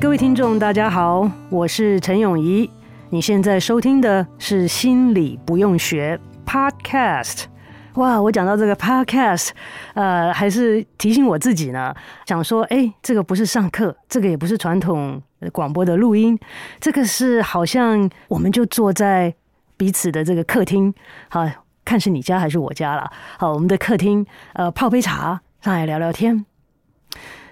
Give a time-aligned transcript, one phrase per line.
[0.00, 2.70] 各位听众，大家好，我是陈永仪。
[3.10, 7.46] 你现在收听的是《心理不用学》Podcast。
[7.94, 9.48] 哇，我讲到这个 Podcast，
[9.94, 11.92] 呃，还是提醒我自己呢，
[12.26, 16.38] 想说，哎，这个不是上课，这个也不是传统广播的录音，
[16.78, 19.34] 这个是好像我们就坐在
[19.76, 20.94] 彼此的这个客厅，
[21.28, 21.44] 好，
[21.84, 23.10] 看是你家还是我家了。
[23.36, 26.46] 好，我们的客厅，呃，泡杯茶，上来聊聊天。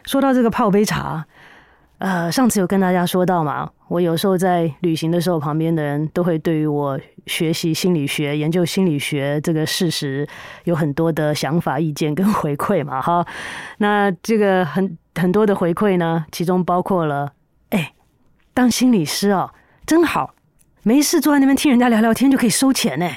[0.04, 1.26] 说到这个泡杯茶。
[1.98, 10.28] 呃，上次有跟大家说到嘛，我有时候在旅行的时候，旁边的人都会对于我学习心理学、研究心理学这个事实
[10.64, 13.26] 有很多的想法、意见跟回馈嘛，哈。
[13.78, 17.32] 那这个很很多的回馈呢，其中包括了，
[17.70, 17.94] 哎，
[18.52, 19.50] 当心理师哦，
[19.86, 20.34] 真好，
[20.82, 23.08] 没事坐在那边听人家聊聊天就可以收钱呢。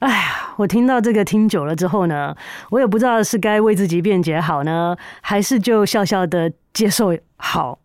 [0.00, 2.36] 哎呀，我听到这个听久了之后呢，
[2.68, 7.78] 我也不知道是该为自己辩解好呢，还是就笑笑的接受好。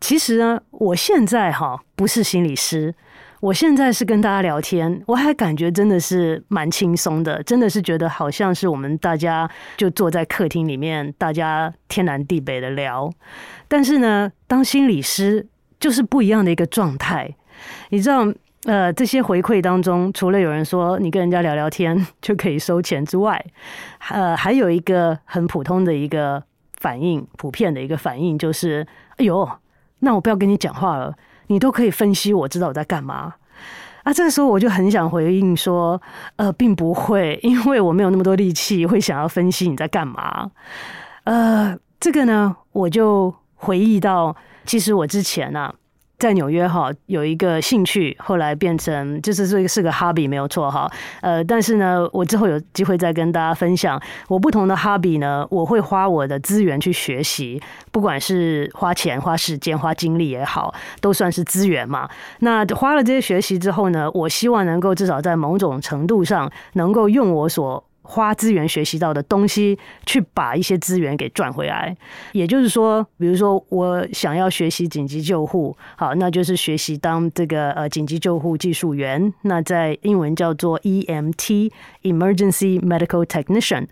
[0.00, 2.94] 其实呢，我现在哈不是心理师，
[3.40, 13.12] 我现在是跟大家聊天，我还感觉真的是蛮轻松的，真的是觉得好像是我们大家就坐在客厅里面，大家天南地北的聊。
[13.68, 15.46] 但是呢，当心理师
[15.78, 17.36] 就是不一样的一个状态。
[17.90, 18.26] 你知道，
[18.64, 23.42] 呃，这些回馈当中，除了有人说你跟人家聊聊天就可以收钱之外，
[24.08, 26.42] 呃，还有一个很普通的一个
[26.78, 28.86] 反应，普遍的一个反应就是，
[29.20, 29.48] 哎呦。
[30.02, 31.14] 那我不要跟你讲话了，
[31.48, 33.34] 你都可以分析，我知道我在干嘛。
[34.02, 36.00] 啊，这个时候我就很想回应说，
[36.36, 40.50] 呃，并不会，因为我没有那么多力气会想要分析你在干嘛。
[41.24, 45.74] 呃，这个呢，我就回忆到，其实我之前呢、啊。
[46.20, 50.88] 在纽约哈有一个兴趣，后来变成就是这个是个 hobby 没有错哈，
[51.22, 53.98] 呃，但是呢，我之后有机会再跟大家分享
[54.28, 57.58] 我不同的 hobby 呢，我会花我的资源去学习，
[57.90, 62.06] 不管是花钱、花时间、花精力也好，都算是资源嘛。
[62.40, 71.96] 那花了这些学习之后呢，我希望能够至少在某种程度上能够用我所花资源学习到的东西，去把一些资源给赚回来。
[72.32, 83.86] 也就是说，比如说我想要学习紧急救护，好，那就是学习当这个呃紧急救护技术员，那在英文叫做 EMT（Emergency Medical Technician）。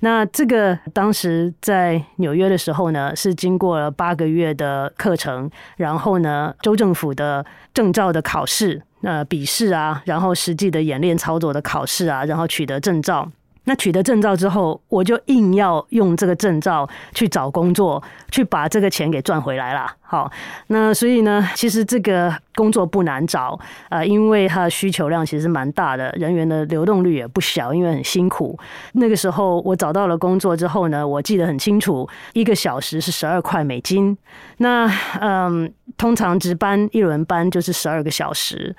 [0.00, 13.32] 那这个当时在纽约的时候呢，是经过了八个月的课程，然后呢，州政府的证照的考试，呃，笔试啊，然后实际的演练操作的考试啊，然后取得证照。
[13.64, 19.86] 那取得证照之后，我就硬要用这个证照去找工作，去把这个钱给赚回来了。
[20.00, 20.30] 好，
[20.66, 23.58] 那所以呢，其实这个工作不难找，
[23.88, 28.58] 呃，因为它的需求量其实蛮大的，人员的流动率也不小，因为很辛苦。
[28.94, 34.16] 那个时候我找到了工作之后呢，我记得很清楚，一个小时是十二块美金。
[34.58, 34.86] 那
[35.20, 38.74] 嗯，通常值班一轮班就是十二个小时。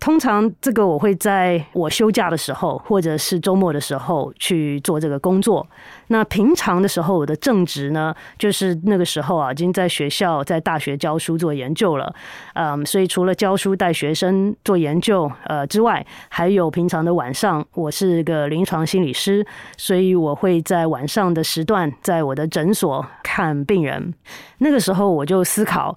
[0.00, 5.66] 通常这个我会在我休假的时候，或者是周末的时候去做这个工作。
[6.06, 12.14] 那平常的时候，我的正职呢，就是那个时候啊，已经在学校在大学教书做研究了。
[12.54, 19.44] 嗯，所以除了教书带学生做研究呃之外，还有平常的晚上，我是个临床心理师，
[19.76, 24.14] 所以我会在晚上的时段在我的诊所看病人。
[24.58, 25.96] 那个时候我就思考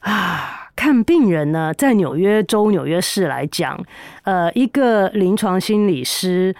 [0.00, 0.64] 啊。
[0.78, 3.76] 看病人呢，在纽约州纽约市来讲，
[4.22, 6.54] 呃，一个临床心理师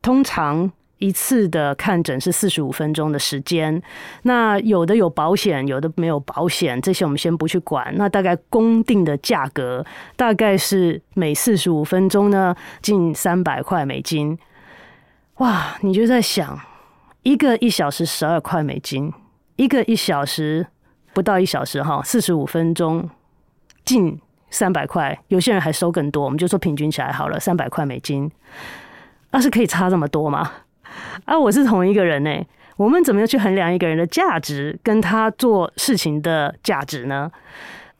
[0.00, 3.82] 通常一次的看诊是四十五分钟的时间。
[4.22, 7.92] 那有的有保险，有的没有保险，这些我们先不去管。
[7.98, 9.84] 那大概公定的价格
[10.16, 14.38] 大概是每四十五分钟呢，近三百块美金。
[15.36, 16.58] 哇，你就在想，
[17.22, 19.12] 一个一小时十二块美金，
[19.56, 20.66] 一个一小时
[21.12, 23.10] 不到一小时哈，四十五分钟。
[23.88, 24.20] 近
[24.50, 28.30] 三百块，有些人还收更多，我们就说平均起来好了，三百块美金。
[29.30, 30.52] 那、是可以差这么多吗？
[31.24, 32.30] 啊，我是同一个人呢，
[32.76, 37.30] 我们怎么样去衡量一个人的价值跟他做事情的价值呢？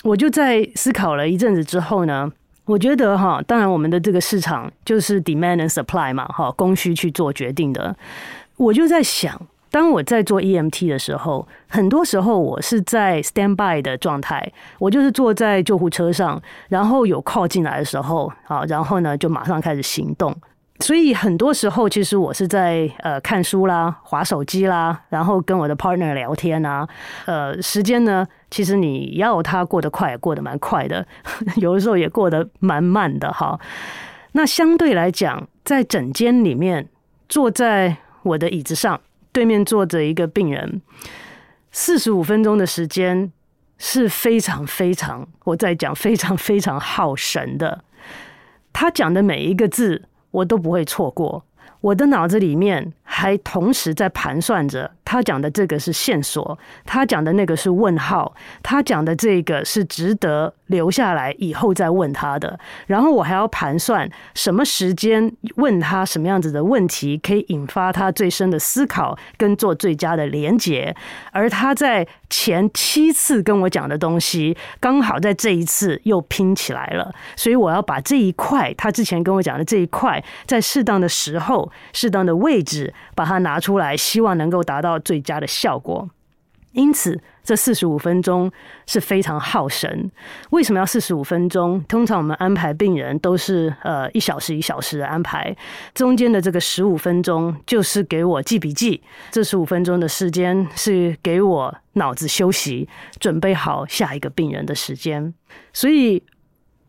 [0.05, 2.31] 我就在思考了一阵子之后呢，
[2.67, 7.97] 我觉得哈，当然我们的这个市场就是 demand and supply 嘛，哈，供需去做决定的。
[8.57, 20.35] 我就在想，当我在做 EMT 的时候，很多时候我是在 standby 的状态，我就是坐在救护车上，然后有 call 进来的时候，啊，然后呢就马上开始行动。
[20.81, 26.87] 所以很多时候，其实我是在呃看书啦、滑手机啦，然后跟我的 partner 聊天啊。
[27.27, 31.05] 呃，时间呢，其实你要它过得快，过得蛮快的；
[31.61, 33.59] 有的时候也过得蛮慢的哈。
[34.33, 36.89] 那相对来讲，在诊间里面，
[37.29, 39.01] 坐在我的椅子上，
[39.39, 40.83] 对面坐着一个病人，
[41.71, 43.31] 四十五分钟的时间
[43.79, 47.85] 是非常非常，我在讲非常非常耗神的。
[48.73, 50.07] 他讲的每一个字。
[50.31, 51.43] 我都不会错过，
[51.81, 54.91] 我的脑子里面还同时在盘算着。
[55.05, 62.59] 他讲的这个是线索，他讲的那个是问号，他讲的这个是值得留下来以后再问他的。
[62.87, 70.95] 然后我还要盘算什么时间问他什么样子的问题，可以引发他最深的思考跟做最佳的连结。
[71.33, 77.15] 而他在前七次跟我讲的东西，刚好在这一次又拼起来了。
[77.37, 86.09] 所以我要把这一块他之前跟我讲的这一块，在适当的时候、适当的位置把它拿出来，希望能够达到最佳的效果，
[86.73, 88.51] 因此这四十五分钟
[88.87, 90.11] 是非常耗神。
[90.51, 91.83] 为什么要四十五分钟？
[91.89, 95.57] 通常我们安排病人都是呃一小时一小时的安排，
[95.95, 102.89] 中间的这个十五分钟就是给我记笔记，这十五分钟的时间是给我脑子休息，
[103.19, 105.33] 准备好下一个病人的时间，
[105.73, 106.23] 所以。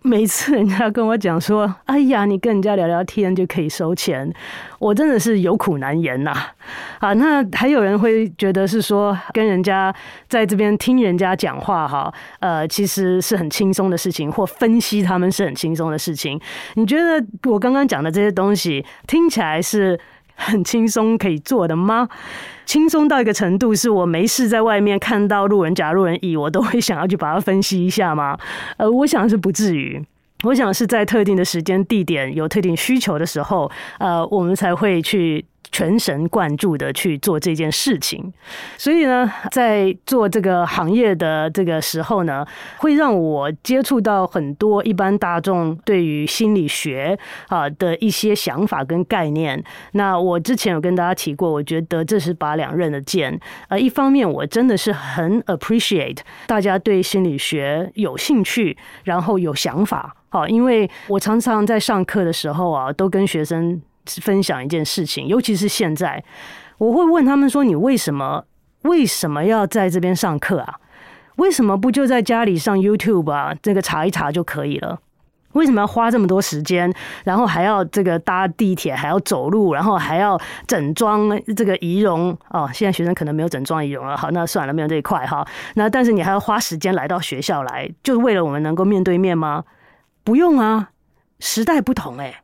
[0.02, 4.32] 每次人家跟我讲说：“哎呀，你跟人家聊聊天就可以收钱。”
[4.80, 6.32] 我真的是有苦难言呐。
[7.00, 9.94] 啊，那还有人会觉得是说跟人家
[10.28, 16.40] 在这边听人家讲话哈，呃，其实是很轻松的事情，或分析他们是很轻松的事情。
[16.76, 20.00] 你觉得我刚刚讲的这些东西听起来是
[20.40, 22.08] 很轻松可以做的吗？
[22.66, 28.38] 轻松到一个程度，是我没事在外面看到路人甲、路人乙，我都会想要去把它分析一下吗？
[28.78, 30.04] 呃，我想是不至于。
[30.44, 33.70] 我想是在特定的时间、地点有特定需求的时候，
[34.00, 35.46] 呃，我们才会去。
[35.72, 38.34] 全神贯注的去做这件事情，
[38.78, 42.46] 所以呢，在做这个行业的这个时候呢，
[42.78, 47.18] 会让我接触到很多一般大众对于心理学
[47.48, 49.64] 啊的一些想法跟概念。
[49.92, 53.40] 那我之前有跟大家提过，我觉得这是把两刃的剑。
[53.68, 56.18] 呃，一方面我真的是很 appreciate
[56.48, 60.16] 大家对心理学有兴趣，然后有想法。
[60.30, 63.82] 好，因为我常常在上课的时候啊，都跟学生。
[64.22, 66.24] 分享一件事情，尤其是现在，
[66.78, 68.44] 我会问他们说：“你为什么
[68.84, 70.80] 为什么要在这边上课啊？
[71.36, 73.54] 为什么不就在家里上 YouTube 啊？
[73.62, 75.00] 这个查一查就可以了？
[75.54, 82.38] 为什么要花这么多时间，然后还要这个搭地铁，还要走路，然后还要整装这个仪容？
[82.50, 85.48] 哦，现在学生可能没有整装仪容了，好，那算了，没有这一块哈。
[85.74, 89.64] 那但是你还要花时间来到学校来，就是为了我们能够面对面吗？
[90.24, 90.92] 不用啊，
[91.40, 92.42] 时代不同哎。”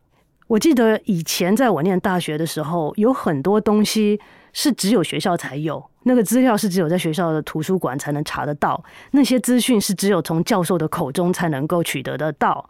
[0.48, 4.20] 我记得以前在我念大学的时候，有很多东西
[4.54, 12.70] 是只有学校才有，那个资料是只有在学校的图书馆才能查得到，那些资讯是只有从教授的口中才能够取得得到。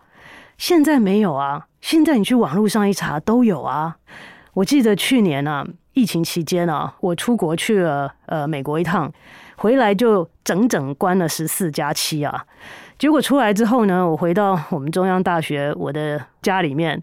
[0.58, 3.98] 现在没有啊，现在你去网络上一查都有啊。
[4.54, 9.12] 我记得去年啊，疫情期间啊，我出国去了呃美国一趟，
[9.58, 12.46] 回来就整整关了十四加七啊。
[12.98, 17.00] 结果出来之后呢，我回到我们中央大学我的家里面，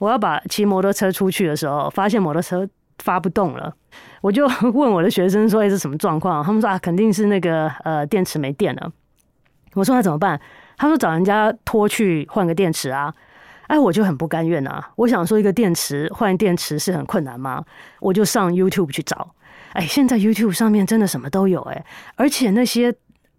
[0.00, 3.72] 我要把骑摩托车出去的时候，发现摩托车发不动了。
[4.20, 8.90] 我就问我的学生说：“哎，是什么状况？”他们说：“啊，肯定是那个呃电池没电了。”
[9.74, 10.40] 我说：“那怎么办？”
[10.76, 13.14] 他说：“找人家拖去换个电池啊。”
[13.68, 14.90] 哎，我就很不甘愿啊。
[14.96, 17.64] 我想说，一个电池换电池是很困难吗？
[18.00, 19.34] 我就上 YouTube 去找。
[19.74, 21.84] 哎，现在 YouTube 上面真的什么都有哎，
[22.16, 22.92] 而且那些。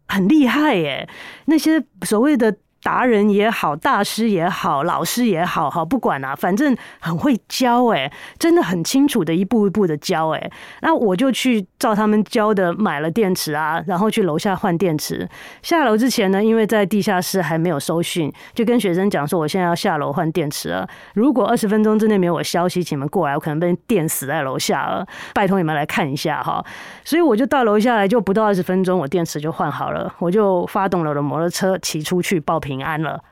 [0.08, 1.08] 很厉害耶，
[1.46, 2.56] 那些所谓的。
[2.84, 10.52] 达人也好，大师也好，老师也好，好不管啊，反正很会教哎，真的很清楚的一步一步的教哎。
[10.82, 15.28] 那我就去照他们教的买了电池啊，然后去楼下换电池。
[15.62, 20.88] 下楼之前呢，因为在地下室还没有收讯，就跟学生讲说，我现在要下楼换电池了。
[21.14, 25.06] 如果二十分钟之内没有我消息，请你们过来，我可能被电死在楼下了。
[25.34, 26.64] 拜托你们来看一下哈。
[27.04, 33.24] 所以我就到楼下来，就不到二十分钟，我电池就换好了，我就发动了我的摩托车骑出去报平安了，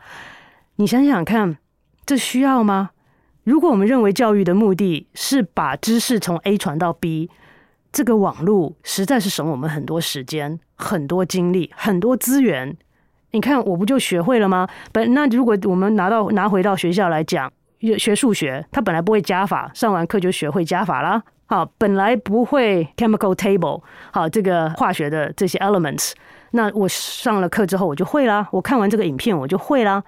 [0.78, 1.58] 你想想看，
[2.06, 2.92] 这需要吗？
[3.44, 7.30] 如果我们认为教育的目的是把知识从 A 传到 B，
[7.92, 12.78] 这个网络实在是省我们很多时间、很多精力、很多资源。
[13.32, 14.68] 你看，我不就学会了吗？
[14.94, 17.52] 本那如果我们拿到拿回到学校来讲，
[18.00, 21.22] 学数学，他本来不会加法，上完课就学会加法啦。
[21.48, 26.14] 好，本来不会 chemical table，好，这个化学的这些 elements，
[26.52, 28.48] 那我上了课之后我就会啦。
[28.52, 30.04] 我看完这个影片我就会啦。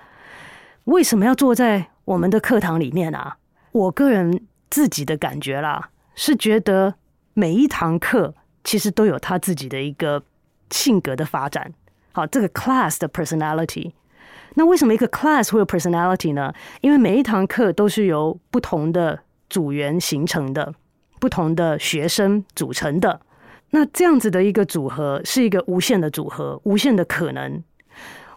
[0.85, 3.37] 为什么要坐在我们的课堂里面啊？
[3.71, 6.95] 我个人自己的感觉啦，是觉得
[7.33, 10.23] 每一堂课其实都有他自己的一个
[10.71, 11.71] 性格的发展。
[12.13, 13.91] 好，这个 class 的 personality。
[14.55, 16.51] 那为什么一个 class 会有 personality 呢？
[16.81, 20.73] 因为每一堂课都是由不同的组员形成的。
[21.19, 23.21] 不同的学生组成的，
[23.71, 27.63] 那这样子的一个组合是一个无限的组合，无限的可能。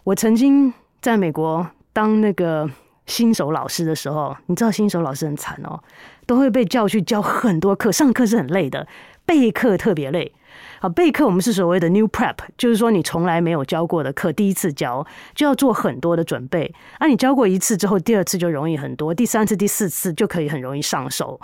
[0.03, 2.69] 我曾经在美国当那个
[3.05, 5.79] 新手老师的时候，你知道新手老师很惨哦，
[6.25, 8.87] 都会被叫去教很多课，上课是很累的，
[9.25, 10.33] 备课特别累。
[10.79, 15.05] 好，备课我们是所谓的 new prep，就是说你从来没有教过的课，第一次教
[15.35, 16.73] 就要做很多的准备。
[16.97, 21.39] 啊，你教过一次之后，第二次就容易很多，第三次、第四次就可以很容易上手。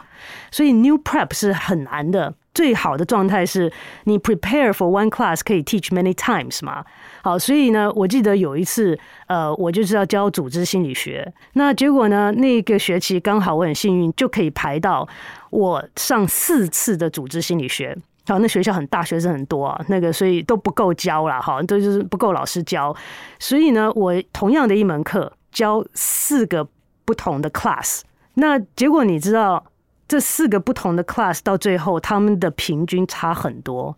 [0.52, 2.34] 所以 new prep 是很难的。
[2.54, 3.72] 最好的状态是
[4.06, 6.84] 你 prepare for one class 可以 teach many times 嘛。
[7.22, 8.98] 好，所以呢，我记得有一次，
[9.28, 15.08] 呃，我就是要教组织心理学，那结果呢，那个学期刚好我很幸运就可以排到
[15.52, 17.96] 我上四次的组织心理学。
[18.28, 22.94] 好，那学校很大，学生很多啊，那个所以都不够教了，好，都就是不够老师教，
[23.40, 26.68] 所以呢，我同样的一门课教四个
[27.06, 28.02] 不同的 class，
[28.34, 29.66] 那结果你知道，
[30.10, 33.98] 这四个不同的 class 到最后他们的平均差很多，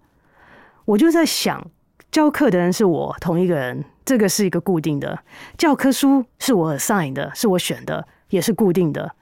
[0.86, 1.66] 我就在想，
[2.12, 5.18] 教课的人是我同一个人，这个是一个固定的，
[5.58, 9.16] 教科书是我 assign 的，是我选的，也是固定的，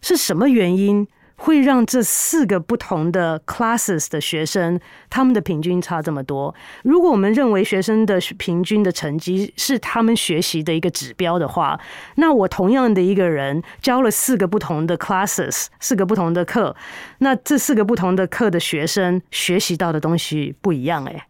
[0.00, 1.08] 是什么原因？
[1.38, 6.54] 会让这四个不同的 classes 的学生，他们的平均差这么多。
[6.82, 11.78] 如果我们认为学生的平均的成绩是他们学习的一个指标的话，
[12.14, 16.74] 那我同样的一个人教了四个不同的 classes，四个不同的课，
[17.18, 21.24] 那这四个不同的课的学生学习到的东西不一样诶，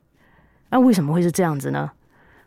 [0.70, 1.90] 那为什么会是这样子呢？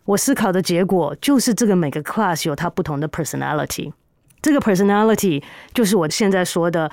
[0.06, 3.92] 我思考的结果就是这个每个 class 有它不同的 personality，
[4.42, 6.90] 这个 personality 就是我现在说的。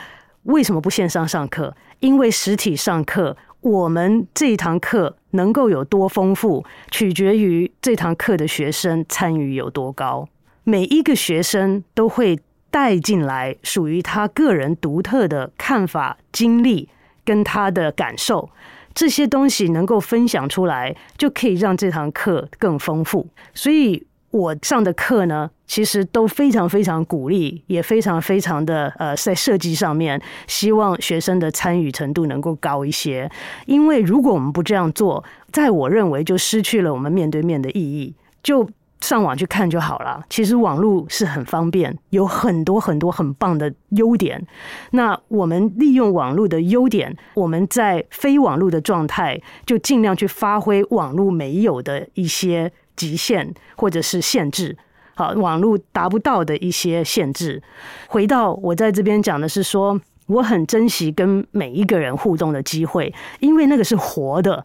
[0.47, 1.77] 为什么不线上上课？
[2.01, 10.29] 因为实体上课，我们这一堂课能够有多丰富，取决于这堂课的学生参与有多高。
[10.63, 12.39] 每一个学生都会
[12.71, 16.89] 带进来属于他个人独特的看法、经历
[17.25, 18.51] 跟他的感受，
[18.95, 23.27] 这些东西能够分享出来，就可以让这堂课更丰富。
[23.53, 24.07] 所以。
[24.37, 33.31] 我上的课呢，其实都非常非常鼓励，也非常非常的呃，在设计上面，希望学生的参与程度能够高一些。
[33.65, 38.15] 因为如果我们不这样做，在我认为就失去了我们面对面的意义。
[38.43, 38.69] 就
[39.01, 40.25] 上网去看就好了。
[40.31, 44.47] 其实网络是很方便，有很多很多很棒的优点。
[44.93, 52.71] 那我们利用网络的优点，我们在非网络的状态，就尽量去发挥网络没有的一些。
[52.97, 54.77] 极限或者是限制，
[55.15, 57.63] 好，网络达不到的一些限制。
[58.09, 64.65] 回到我在这边讲的是说，我很珍惜跟每一个人互动的机会，因为那个是活的。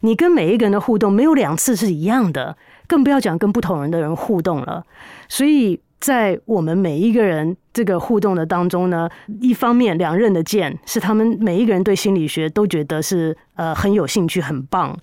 [0.00, 2.56] 你跟每一个人的互动没有两次是一样的，
[2.86, 4.84] 更不要讲跟不同人的人互动了。
[5.28, 9.08] 所以在我们每一个人这个互动的当中呢，
[9.40, 14.96] 一方面两刃的剑是他们每一个人对心理学都觉得是呃很有兴趣，很棒。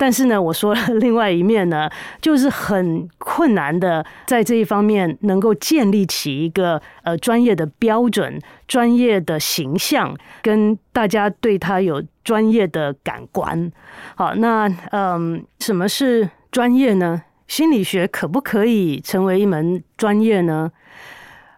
[0.00, 1.86] 但是呢，我说了另外一面呢，
[2.22, 13.70] 就是很困难的，在这一方面能够建立起一个呃专业的标准、专业的形象，跟大家对他有专业的感官。
[14.14, 17.20] 好，那嗯，什么是专业呢？
[17.46, 20.72] 心理学可不可以成为一门专业呢？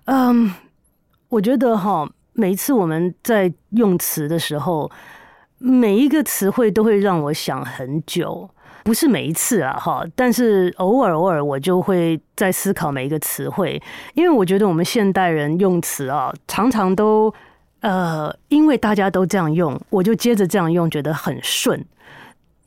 [0.06, 0.52] 嗯，
[1.28, 4.90] 我觉得哈，每一次我们在用词的时候。
[5.64, 8.50] 每一个词汇都会让我想很久，
[8.82, 13.80] 不是每一次啊，哈，但是偶尔偶尔我就会在思考每一个词汇，
[14.14, 17.32] 因为我觉得我们现代人用词啊，常常都
[17.80, 21.84] 呃，因为大家都这样用，我就接着这样用，觉得很顺。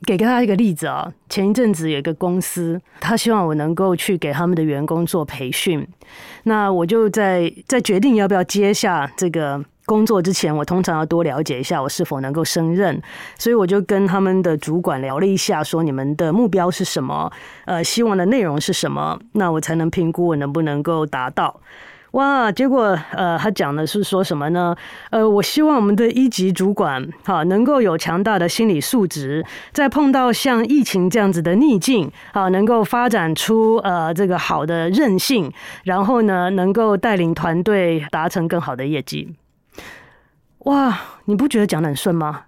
[0.06, 5.86] 给大家一个例子啊，前一阵子有一个公司，他希望我能够去给他们的员工做培训，
[6.44, 9.62] 那我就在在决定要不要接下这个。
[9.86, 13.00] 工作之前，我通常要多了解一下我是否能够胜任，
[13.38, 17.30] 所以我就跟他们的主管聊了一下，说你们的目标是什么，
[17.64, 21.60] 呃，希望的内容是什么，那我才能评估我能不能够达到。
[22.12, 24.74] 哇，结果呃，他讲的是说什么呢？
[25.10, 35.52] 呃，我希望我们的一级主管哈，能够有强大的心理素质，在碰到像疫情这样子的逆境，啊，能够发展出呃这个好的韧性，
[35.84, 39.34] 然后呢，能够带领团队达成更好的业绩。
[40.66, 42.42] 哇，你不觉得讲得很顺吗？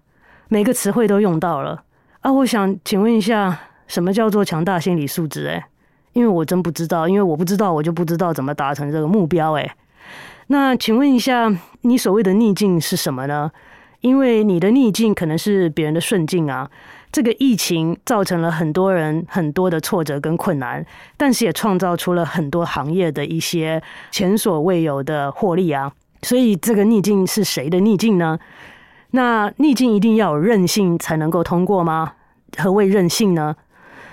[0.49, 1.85] 每个词汇都用到了
[2.21, 2.33] 啊！
[2.33, 3.57] 我想请问一下，
[3.87, 5.47] 什么叫做强大心理素质？
[5.47, 5.63] 诶？
[6.15, 9.53] 因为我真不知道，因为我不知道，我就不知道怎么达成这个目标。
[9.53, 9.77] 哎，
[10.49, 11.49] 那请问一下，
[11.83, 13.53] 你所谓的逆境是什么呢？
[14.01, 16.69] 因为你的逆境可能是别人的顺境啊。
[17.13, 20.85] 这个疫情造成了很多人很多的挫折跟困难，
[21.17, 25.93] 但是也创造出了很多行业的一些前所未有的获利啊。
[26.23, 28.39] 所以这个逆境是谁的逆境呢？
[29.13, 32.13] 那逆境一定要有韧性才能够通过吗？
[32.57, 33.57] 何谓韧性呢？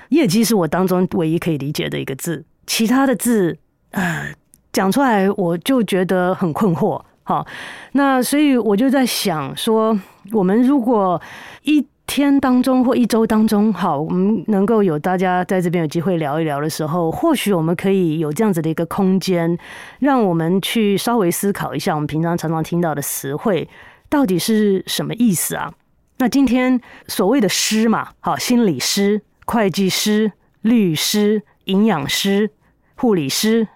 [0.09, 3.57] 业绩是我当中唯一可以理解的一个字，其他的字，
[3.91, 4.33] 呃，
[4.71, 7.01] 讲出来我就觉得很困惑。
[7.23, 7.45] 好，
[7.93, 9.99] 那所以我就在想说，
[10.31, 11.19] 我们如果
[11.63, 19.57] 一天当中或一周当中，好，我们能够有大家在这边有机会聊一聊的时候，或许我们可以有这样子的一个空间，
[19.99, 23.67] 让我们去稍微思考一下，我们平常常常听到的词汇
[24.09, 25.73] 到底是什么意思啊？
[26.17, 29.21] 那今天所谓的师嘛，好，心理师。
[29.47, 30.31] 会计师、
[30.63, 32.49] 律师、营养师、
[32.95, 33.67] 护理师，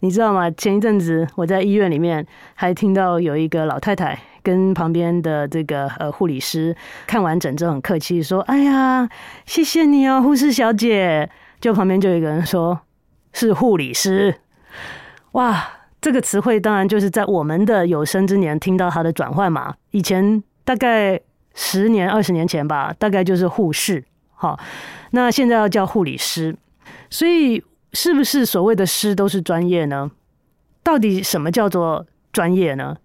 [0.00, 0.50] 你知道吗？
[0.50, 9.08] 前一阵子我在医院里面还听到有一个老太太跟旁边的这个呃护理师看完诊之后很客气说：“哎呀，
[9.46, 11.30] 谢谢你哦，护士小姐。”
[11.60, 12.80] 就旁边就有一个人说
[13.32, 14.34] ：“是护理师。”
[15.32, 15.64] 哇，
[16.00, 19.74] 这个词汇当然就是在我们的有生之年听到它的转换嘛。
[19.92, 21.20] 以前大概
[21.54, 24.04] 十年、二十年前吧，大概就是护士。
[24.34, 24.58] 好，
[25.12, 26.56] 那现在要叫护理师，
[27.08, 30.10] 所以是不是所谓的师都是专业呢？
[30.82, 32.96] 到底什么叫做专业呢？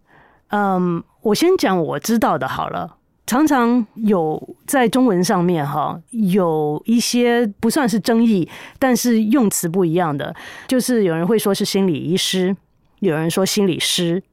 [0.47, 2.95] 嗯，我先讲我知道的好了。
[3.25, 8.47] 常常有在中文上面哈，有一些不算是争议，
[8.79, 10.33] 但是用词不一样的，
[10.67, 12.55] 就是有人会说是心理医师，
[12.99, 14.23] 有人说心理师。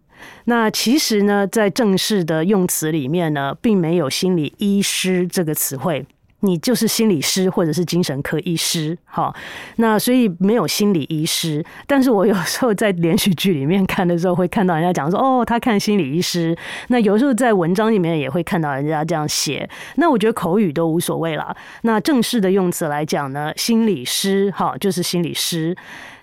[0.45, 6.07] 那其实呢，在正式的用词里面呢，并没有心理医师这个词汇。
[6.45, 9.35] 你就是心理师或者是精神科医师，哈，
[9.77, 11.65] 那所以没有心理医师。
[11.87, 16.57] 但是我有时候在连续剧里面看的时候，会看到人家讲说，哦，他看心理医师。
[16.89, 19.69] 那有时候在文章里面也会看到人家这样写。
[19.97, 21.57] 那我觉得口语都无所谓了。
[21.83, 25.75] 那正式的用词来讲呢，心理师，哈，就是心理师。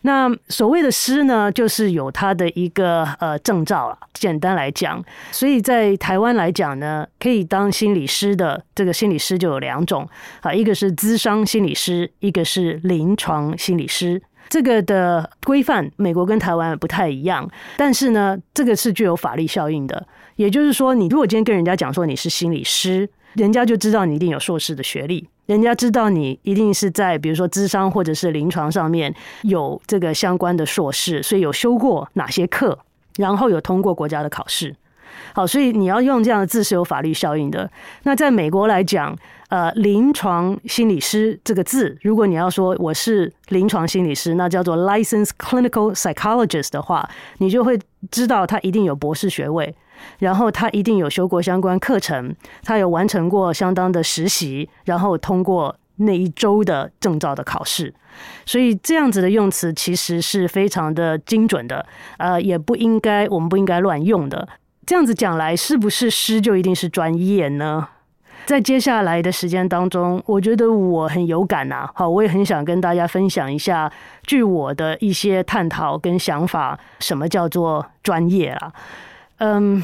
[0.03, 3.97] 那所谓的师呢，就是有他的一个呃证照了。
[4.13, 10.07] 简单来讲，所以在台湾来讲呢，可以当心理师的这个心理师就有两种
[10.41, 14.21] 啊，一个是咨商心理师，一个是临床心理师。
[14.49, 20.05] 这个的规范，美国跟台湾不太一样，但是呢，这个是具有法律效应的。
[20.35, 25.29] 也就是说，你如果今天跟人家讲说你是心理师，人家就知道你一定有硕士的学历。
[25.51, 32.79] 人家知道你一定是在比如说智商或者是临床上面有这个相关的硕士，所以有修过哪些课，
[33.17, 34.73] 然后有通过国家的考试。
[35.33, 37.69] 好，所以你要用这样的字是有法律效应的。
[38.03, 39.13] 那在美国来讲，
[39.49, 47.07] 呃，临床心理师这个字，如果你要说我是临床心理师，那叫做 l i c e n s e clinical psychologist 的话，
[47.39, 47.77] 你就会
[48.09, 49.75] 知道他一定有博士学位。
[50.19, 57.93] 然后他一定有修过相关课程，他有完成过相当的实习，然后通过那一周的证照的考试，
[58.45, 61.85] 所以这样子的用词其实是非常的精准的，
[62.17, 64.47] 呃，也不应该，我们不应该乱用的。
[64.85, 67.87] 这样子讲来，是不是师就一定是专业呢？
[68.47, 73.89] 在接下来的时间当中，我觉得我很有感呐，好，我也很想跟大家分享一下，
[74.23, 78.73] 据我的一些探讨跟想法，什么叫做专业啊？
[79.43, 79.83] 嗯，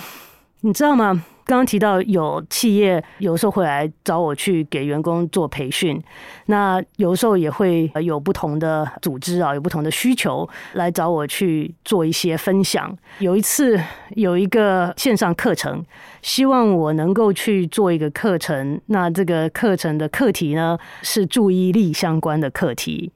[0.62, 1.24] 你知道吗？
[1.44, 6.00] 刚刚提到有企业有时候会来找我去给员工做培训，
[6.46, 12.96] 那有时候也会有不同的组织啊，有不同的需求来找我去做一些分享。
[13.18, 15.84] 有一次有一个线上课程，
[16.22, 23.12] 希望我能够去做一个课程，那这个课程的课题呢是注意力相关的课题。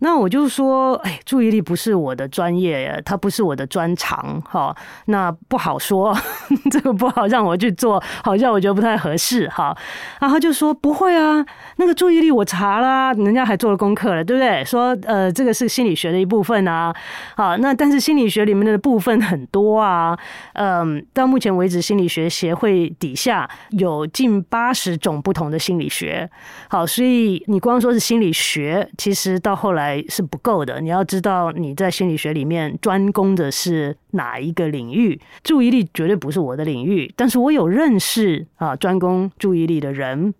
[0.00, 4.74] 那我就说，哎，注意力不是我的专业，它不是我的专长，哈，
[5.06, 6.16] 那不好说。
[6.70, 9.76] 这个不好让我去做，好像我觉得不太合适哈。
[10.20, 11.44] 然后就说不会啊，
[11.76, 14.64] 那个注意力我查了，人家还做了功课了，对不对？
[14.64, 16.94] 说呃，这个是心理学的一部分啊。
[17.36, 20.18] 好，那但是心理学里面的部分很多啊。
[20.54, 26.28] 嗯，到目前为止，心理学协会底下有近八十种不同的心理学。
[26.68, 30.80] 好，所以你光说是心理学，其实到后来是不够的。
[30.80, 35.20] 你要知道你在心理学里面专攻的是哪一个领域。
[35.42, 40.34] 注意力绝对不是我的领域，但是我有认识啊专攻注意力的人。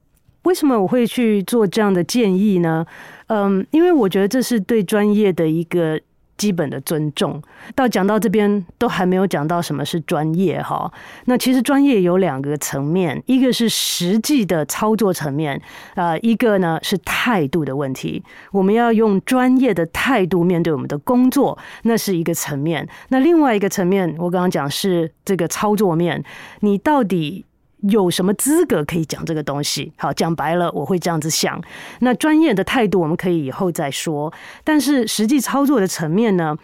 [0.45, 2.87] 为什么我会去做这样的建议呢？
[3.27, 6.01] 嗯，因为我觉得这是对专业的一个。
[6.39, 7.43] 基本的尊重，
[7.75, 10.91] 到讲到这边都还没有讲到什么是专业哈。
[11.27, 15.61] 那其实专业有两个层面，一个是实际的操作层面，
[15.95, 18.23] 啊，一个呢是态度的问题。
[18.53, 22.89] 我们要用专业的态度面对我们的工作，那是一个层面。
[23.09, 26.23] 那另外一个层面，我刚刚讲是这个操作面，
[26.61, 27.45] 你到底
[27.83, 29.93] 有什么资格可以讲这个东西？
[29.97, 31.61] 好，讲白了，我会这样子想。
[32.01, 34.33] 那专业的态度，我们可以以后再说。
[34.65, 36.57] 但是实际操作的层面呢，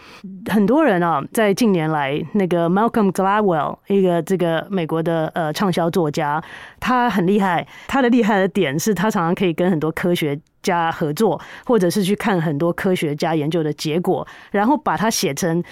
[0.50, 6.42] 很多人啊，在近年来，那个 Malcolm Gladwell，一个这个美国的呃畅销作家，
[6.80, 7.66] 他很厉害。
[7.86, 15.62] 他的厉害的点是他常常可以跟很多科学家合作，或者是去看很多科学家研究的结果，然后把它写成。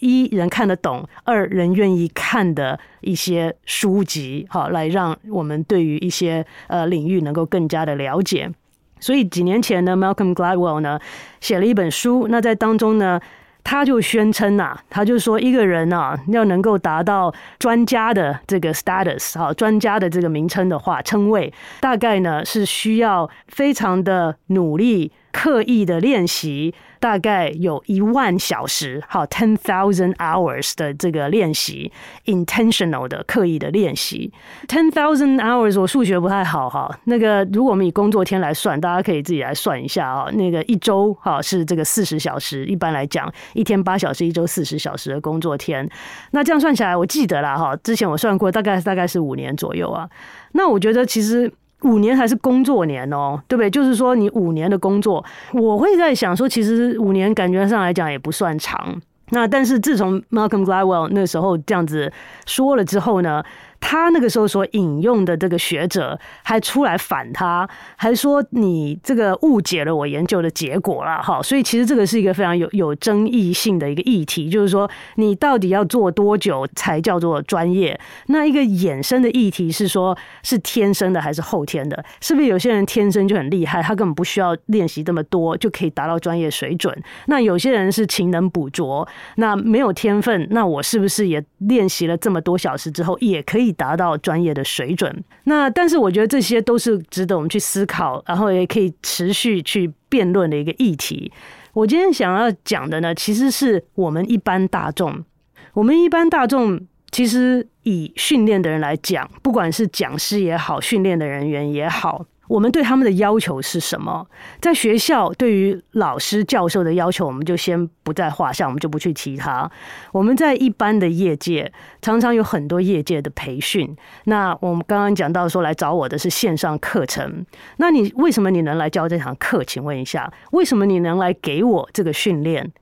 [0.00, 8.50] 一人看得懂，二人愿意看的一些书籍，好，来让我们对于一些呃领域能够更加的了解。
[8.98, 10.98] 所以几年前呢，Malcolm Gladwell 呢
[11.40, 13.20] 写了一本书，那在当中呢，
[13.62, 25.12] 他就宣称呐，他就说一个人呐要能够达到专家的这个 status，好，专家的这个名称的话，称谓大概呢是需要非常的努力。
[25.32, 31.90] 刻意的练习大概有一万小时，好，ten thousand hours 的这个练习
[32.26, 34.30] ，intentional 的刻意的练习
[34.68, 45.88] ，ten thousand hours 我数学不太好哈，那个如果我们以工作天来算，大家可以自己来算一下啊，那个一周哈是这个四十小时，一般来讲一天八小时，一周四十小时的工作天，
[46.32, 50.06] 那这样算起来，我记得了哈，之前我算过，大概大概是五年左右啊，
[50.52, 51.50] 那我觉得其实。
[51.82, 53.70] 五年还是工作年哦，对不对？
[53.70, 59.00] 就是说你五年的工作，我会在想说，其实五年感觉上来讲也不算长。
[59.32, 62.12] 那但是自从 Malcolm Gladwell 那时候这样子
[62.46, 63.42] 说了之后呢，
[63.80, 77.98] 他那个时候所引用的这个学者还出来反他，还说你这个误解了我研究的结果了，哈，所以其实这个是一个非常有有争议性的一个议题，就是说你到底要做多久才叫做专业？
[78.26, 82.04] 那一个衍生的议题是说，是天生的还是后天的？
[82.20, 86.94] 是不是有些人天生就很厉害，他根本不需要练习这么多就可以达到专业水准？
[87.26, 93.69] 那有些人是勤能补拙，那没有天分，那我是不是也练习了这么多小时之后也可以？
[93.72, 101.30] 达到专业的水准，那但是我觉得这些都是值得我们去思考，然后也可以持续去辩论的一个议题。
[101.72, 105.24] 我今天想要讲的呢，其实是我们一般大众。
[105.72, 106.80] 我们一般大众
[107.12, 112.26] 其实以训练的人来讲，不管是讲师也好，训练的人员也好。
[112.50, 114.26] 我们对他们的要求是什么？
[114.60, 119.70] 在学校，对于老师、教授的要求，我们就先不在话下，我们就不去提它。
[120.10, 123.96] 我们在一般的业界，常常有很多业界的培训。
[124.24, 127.46] 那我们刚刚讲到说，来找我的是线上课程。
[127.76, 129.62] 那你为什么你能来教这堂课？
[129.62, 132.72] 请问一下，为什么你能来给我这个训练？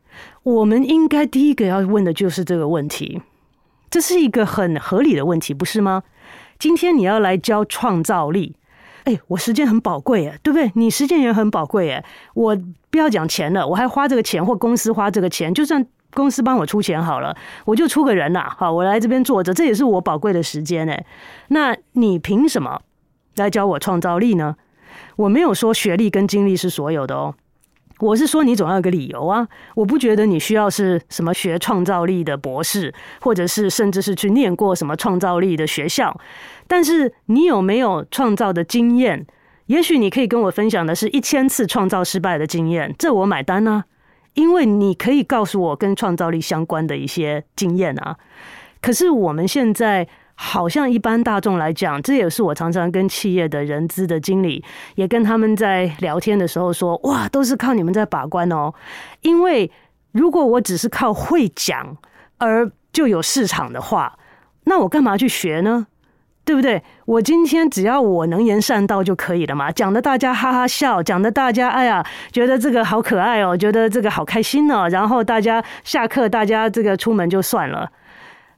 [0.44, 3.20] 我们应该第一个要问的就是这个问题。
[3.90, 6.04] 这是一个很合理的问题，不是吗？
[6.58, 8.54] 今天你要来教创造力。
[9.08, 10.70] 哎，我时间很宝贵哎，对不对？
[10.74, 12.04] 你时间也很宝贵哎。
[12.34, 12.54] 我
[12.90, 18.52] 不要讲钱了，我还花这个钱，或公司花这个钱，就算公司帮我出钱好了，我就出个人呐。
[18.58, 21.06] 好，我来这边坐着，这也是我宝贵的时间哎。
[21.48, 22.82] 那你凭什么
[23.36, 24.56] 来教我创造力呢？
[25.16, 27.34] 我没有说学历跟经历是所有的哦。
[28.00, 29.48] 我是说，你总要有个理由啊！
[29.74, 36.16] 我不觉得你需要是什么学创造力的博士，或者是甚至是去念过什么创造力的学校。
[36.68, 39.26] 但是你有没有创造的经验？
[39.66, 43.82] 也许你可以跟我分享的是一千次创造失败的经验，这我买单呢，
[44.34, 48.16] 因为你可以告诉我跟创造力相关的一些经验啊。
[48.80, 50.06] 可是我们现在。
[50.40, 54.62] 好像一般大众来讲，这也是我常常跟企业的人资的经理，
[54.94, 58.72] 也跟他们在聊天的时候说，哇，都是靠你们在把关哦。
[59.22, 59.68] 因为
[60.12, 61.96] 如果我只是靠会讲
[62.36, 64.16] 而就有市场的话，
[64.62, 65.88] 那我干嘛去学呢？
[66.48, 66.82] 对不对？
[67.04, 77.92] 我今天只要我能言善道就可以了嘛，讲的大家哈哈笑，讲的大家哎呀，觉得这个好可爱哦，觉得这个好开心哦，然后大家下课，大家这个出门就算了。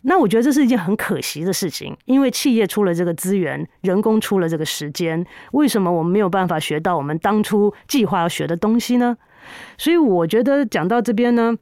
[0.02, 9.16] 那我觉得这是一件很可惜的事情，因为企业出了这个资源，人工出了这个时间，为什么我们没有办法学到我们当初计划要学的东西呢？
[9.76, 11.56] 所以我觉得讲到这边呢，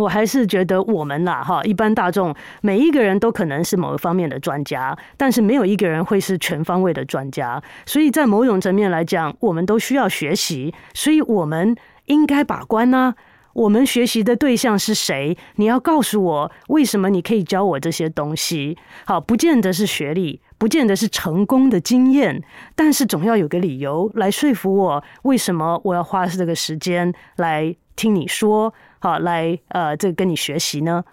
[0.00, 7.62] 我还是觉得我们啦，哈，一般大众每一个人都可能是某一方面的专家，但是没有一个人会是全方位的专家。
[7.84, 13.14] 所以在某种层面来讲，我们都需要学习，所以我们应该把关呢。
[13.52, 15.36] 我们学习的对象是谁？
[15.56, 18.78] 你要告诉我为什么你可以教我这些东西？
[19.04, 22.40] 好，不见得是学历，不见得是成功的经验，
[22.76, 28.72] 但是总要有个理由来说服我，为什么我要花这个时间来听你说？
[29.00, 31.04] 好，来呃，这跟你学习呢？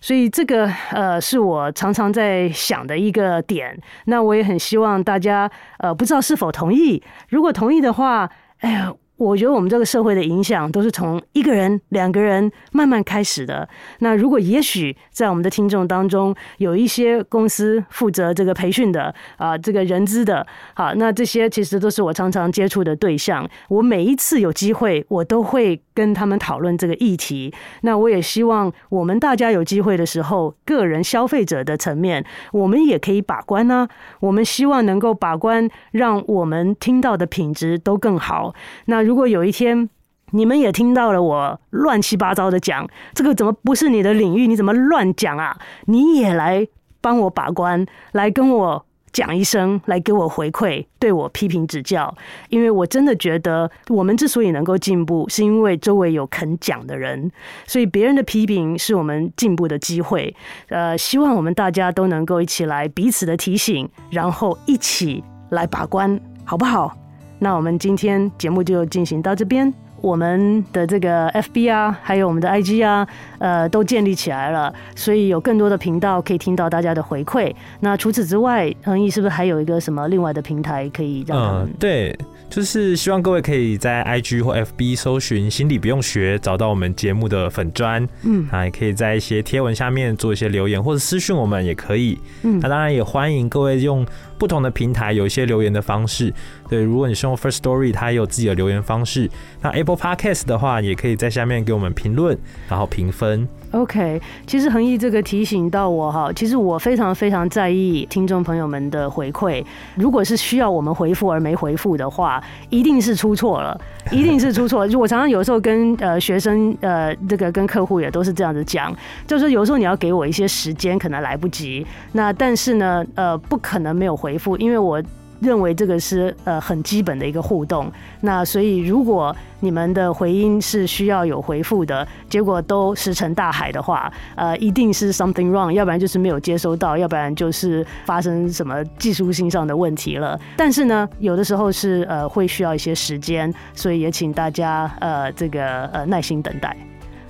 [0.00, 3.80] 所以这个呃，是我常常在想的一个点。
[4.04, 7.02] 那我也很希望大家呃，不知道是否同意？
[7.30, 8.92] 如果同意的话，哎呀。
[9.18, 13.68] 我觉得我们这个社会的影响都是从一个人、两个人慢慢开始的。
[13.98, 23.44] 那如果也许在我们的听众当中有一些公司负责这个培训的啊，这个人资的，好，那这些其实都是我常常接触的对象。
[23.68, 27.52] 我每一次有机会，我都会跟他们讨论这个议题。
[27.80, 33.88] 那我也希望我们大家有机会的时候，个人消费者的层面，我们也可以把关呢。
[34.20, 38.54] 我们希望能够把关，让我们听到的品质都更好。
[38.84, 39.07] 那。
[39.08, 39.88] 如果有一天
[40.32, 44.46] 你们也听到了我乱七八糟的讲，这个怎么不是你的领域？
[44.46, 45.56] 你怎么乱讲啊？
[45.86, 46.68] 你也来
[47.00, 52.14] 帮我把关，来跟我讲一声，来给我回馈，对我批评指教。
[52.50, 57.32] 因为我真的觉得，我们之所以能够进步，是因为周围有肯讲的人，
[57.66, 60.36] 所以别人的批评是我们进步的机会。
[60.68, 66.94] 呃，希望我们大家都能够一起来彼此的提醒，然后一起来把关，好不好？
[67.38, 73.06] 那我们今天节目就进行到这边，我们的这个 FB 啊，还有我们的 IG 啊，
[73.38, 77.52] 呃，都建立起来了，所以有更多的频道可以听到大家的回馈。
[77.80, 81.62] 那除此之外，恒毅是不是还有一个什么另外的平台可以让？
[81.62, 82.16] 嗯，对。
[82.50, 92.18] 就是希望各位可以在 IG 或 FB 搜寻“心理不用学”，找到我们节目的粉砖，嗯，啊，也可以在一些贴文下面做一些留言，或者私讯我们也可以。
[92.44, 94.02] 嗯，那当然也欢迎各位用
[94.38, 96.32] 不同的平台有一些留言的方式。
[96.68, 99.28] 对，如果你是用 First Story，它也有自己的留言方式。
[99.60, 103.48] 那 Apple Podcast 的话，也可以在下面给我们评论，然后评分。
[103.72, 109.62] OK，其实恒毅这个提醒到我哈，其实我非常非常在意听众朋友们的回馈。
[109.94, 113.78] 如果是需要我们回复而没回复的话，一定是出错了，
[114.10, 114.86] 一定是出错。
[114.88, 118.94] 就我常常有时候跟呃学生呃这个跟客户也都是这样子讲，
[119.26, 121.86] 就是有时候你要给我一些时间，可能来不及。
[122.12, 125.02] 那但是呢，呃，不可能没有回复，因为我。
[125.40, 140.38] 认为这个是呃很基本的一个互动，那所以如果你们的回音是需要有回复的，结果都石沉大海的话，呃，一定是 something wrong，要不然就是没有接收到，要不然就是发生什么技术性上的问题了。
[140.56, 146.76] 但是呢，有的时候是呃会需要一些时间，所以也请大家呃这个呃耐心等待。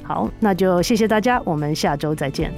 [0.03, 2.53] 好，那就谢谢大家，我们下周再见。